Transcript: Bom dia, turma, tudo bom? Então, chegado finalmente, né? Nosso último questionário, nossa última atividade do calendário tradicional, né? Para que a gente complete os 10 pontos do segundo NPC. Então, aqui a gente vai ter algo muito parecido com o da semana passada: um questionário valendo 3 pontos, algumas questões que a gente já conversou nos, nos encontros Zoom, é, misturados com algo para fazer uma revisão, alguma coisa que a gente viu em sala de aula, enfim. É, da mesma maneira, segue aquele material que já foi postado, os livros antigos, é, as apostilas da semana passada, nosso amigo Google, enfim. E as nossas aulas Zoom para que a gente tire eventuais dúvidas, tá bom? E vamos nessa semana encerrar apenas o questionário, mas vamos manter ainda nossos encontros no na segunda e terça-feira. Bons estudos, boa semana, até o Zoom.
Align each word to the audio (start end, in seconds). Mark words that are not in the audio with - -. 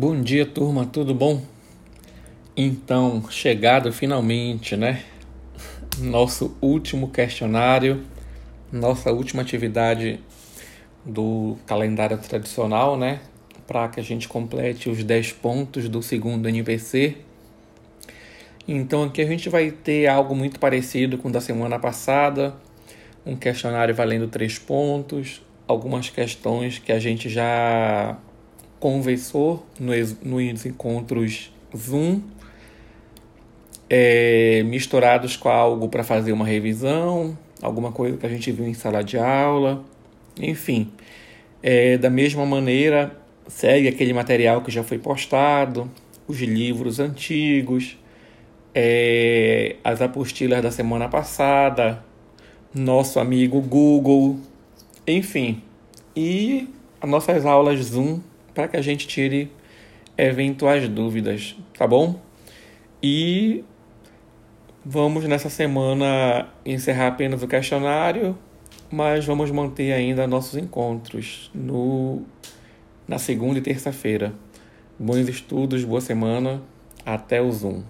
Bom 0.00 0.22
dia, 0.22 0.46
turma, 0.46 0.86
tudo 0.86 1.12
bom? 1.12 1.42
Então, 2.56 3.28
chegado 3.28 3.92
finalmente, 3.92 4.76
né? 4.76 5.02
Nosso 5.98 6.56
último 6.62 7.08
questionário, 7.08 8.04
nossa 8.70 9.10
última 9.10 9.42
atividade 9.42 10.20
do 11.04 11.58
calendário 11.66 12.16
tradicional, 12.16 12.96
né? 12.96 13.18
Para 13.66 13.88
que 13.88 13.98
a 13.98 14.02
gente 14.04 14.28
complete 14.28 14.88
os 14.88 15.02
10 15.02 15.32
pontos 15.32 15.88
do 15.88 16.00
segundo 16.00 16.48
NPC. 16.48 17.16
Então, 18.68 19.02
aqui 19.02 19.20
a 19.20 19.26
gente 19.26 19.48
vai 19.48 19.72
ter 19.72 20.06
algo 20.06 20.32
muito 20.32 20.60
parecido 20.60 21.18
com 21.18 21.28
o 21.28 21.32
da 21.32 21.40
semana 21.40 21.76
passada: 21.76 22.54
um 23.26 23.34
questionário 23.34 23.92
valendo 23.96 24.28
3 24.28 24.60
pontos, 24.60 25.42
algumas 25.66 26.08
questões 26.08 26.78
que 26.78 26.92
a 26.92 27.00
gente 27.00 27.28
já 27.28 28.16
conversou 28.80 29.66
nos, 29.78 30.20
nos 30.22 30.66
encontros 30.66 31.52
Zoom, 31.76 32.20
é, 33.90 34.62
misturados 34.64 35.36
com 35.36 35.48
algo 35.48 35.88
para 35.88 36.04
fazer 36.04 36.32
uma 36.32 36.44
revisão, 36.44 37.36
alguma 37.62 37.90
coisa 37.90 38.16
que 38.16 38.26
a 38.26 38.28
gente 38.28 38.50
viu 38.52 38.66
em 38.66 38.74
sala 38.74 39.02
de 39.02 39.18
aula, 39.18 39.84
enfim. 40.40 40.90
É, 41.62 41.98
da 41.98 42.10
mesma 42.10 42.46
maneira, 42.46 43.16
segue 43.46 43.88
aquele 43.88 44.12
material 44.12 44.62
que 44.62 44.70
já 44.70 44.84
foi 44.84 44.98
postado, 44.98 45.90
os 46.26 46.38
livros 46.38 47.00
antigos, 47.00 47.98
é, 48.74 49.76
as 49.82 50.00
apostilas 50.00 50.62
da 50.62 50.70
semana 50.70 51.08
passada, 51.08 52.04
nosso 52.74 53.18
amigo 53.18 53.60
Google, 53.60 54.38
enfim. 55.06 55.62
E 56.14 56.68
as 57.00 57.08
nossas 57.08 57.46
aulas 57.46 57.80
Zoom 57.80 58.20
para 58.58 58.66
que 58.66 58.76
a 58.76 58.82
gente 58.82 59.06
tire 59.06 59.52
eventuais 60.16 60.88
dúvidas, 60.88 61.54
tá 61.78 61.86
bom? 61.86 62.20
E 63.00 63.62
vamos 64.84 65.22
nessa 65.26 65.48
semana 65.48 66.48
encerrar 66.66 67.06
apenas 67.06 67.40
o 67.40 67.46
questionário, 67.46 68.36
mas 68.90 69.24
vamos 69.24 69.52
manter 69.52 69.92
ainda 69.92 70.26
nossos 70.26 70.56
encontros 70.56 71.52
no 71.54 72.22
na 73.06 73.16
segunda 73.16 73.60
e 73.60 73.62
terça-feira. 73.62 74.34
Bons 74.98 75.28
estudos, 75.28 75.84
boa 75.84 76.00
semana, 76.00 76.60
até 77.06 77.40
o 77.40 77.52
Zoom. 77.52 77.84